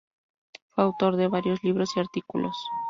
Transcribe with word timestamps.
Fue 0.71 0.83
autor 0.83 1.15
de 1.15 1.27
varios 1.27 1.63
libros 1.63 1.91
y 1.95 1.99
artículos. 1.99 2.57